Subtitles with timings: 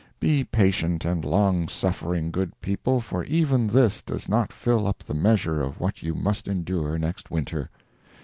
[0.19, 5.13] Be patient and long suffering, good people, for even this does not fill up the
[5.13, 7.69] measure of what you must endure next winter.